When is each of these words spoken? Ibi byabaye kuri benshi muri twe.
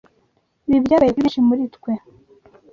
Ibi 0.67 0.85
byabaye 0.85 1.11
kuri 1.11 1.23
benshi 1.25 1.41
muri 1.47 1.63
twe. 1.75 1.91